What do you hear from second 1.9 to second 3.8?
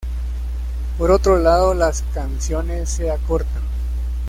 canciones se acortan.